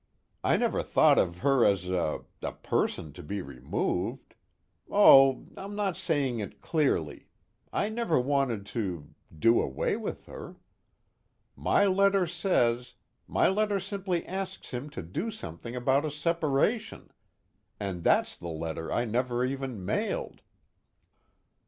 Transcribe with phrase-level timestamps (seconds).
[0.43, 4.33] I never thought of her as a a person to be removed
[4.89, 7.27] oh, I'm not saying it clearly
[7.71, 10.55] I never wanted to do away with her.
[11.55, 12.95] My letter says
[13.27, 17.11] my letter simply asks him to do something about a separation.
[17.79, 20.41] And that's the letter I never even mailed."